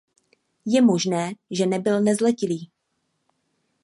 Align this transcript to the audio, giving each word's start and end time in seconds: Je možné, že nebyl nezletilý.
Je 0.65 0.81
možné, 0.81 1.33
že 1.51 1.65
nebyl 1.65 2.01
nezletilý. 2.01 2.71